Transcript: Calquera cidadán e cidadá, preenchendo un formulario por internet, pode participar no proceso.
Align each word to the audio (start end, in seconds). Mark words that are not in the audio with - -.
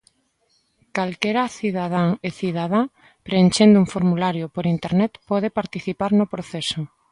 Calquera 0.95 1.53
cidadán 1.57 2.09
e 2.27 2.29
cidadá, 2.39 2.81
preenchendo 3.25 3.75
un 3.83 3.87
formulario 3.95 4.45
por 4.55 4.65
internet, 4.75 5.11
pode 5.29 5.47
participar 5.59 6.11
no 6.19 6.25
proceso. 6.33 6.79